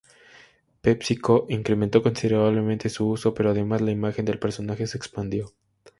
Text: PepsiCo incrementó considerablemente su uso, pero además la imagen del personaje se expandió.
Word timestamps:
PepsiCo 0.81 1.45
incrementó 1.49 2.01
considerablemente 2.01 2.89
su 2.89 3.07
uso, 3.07 3.35
pero 3.35 3.51
además 3.51 3.81
la 3.81 3.91
imagen 3.91 4.25
del 4.25 4.39
personaje 4.39 4.87
se 4.87 4.97
expandió. 4.97 5.53